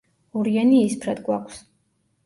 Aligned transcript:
ორიანი 0.39 0.79
იისფრად 0.87 1.23
გვაქვს. 1.31 1.65